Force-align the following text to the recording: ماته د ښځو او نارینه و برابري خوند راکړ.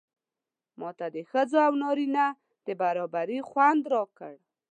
ماته 0.79 1.05
د 1.15 1.17
ښځو 1.29 1.57
او 1.67 1.73
نارینه 1.83 2.25
و 2.65 2.67
برابري 2.81 3.39
خوند 3.49 3.81
راکړ. 3.93 4.33